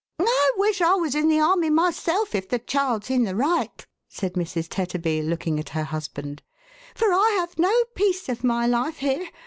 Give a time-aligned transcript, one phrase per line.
[0.19, 4.33] "I wish I was in the army myself, if the child's in the right," said
[4.33, 4.67] Mrs.
[4.67, 6.41] Tetterby, looking at her husband,"
[6.95, 9.27] for I have no peace of my life here.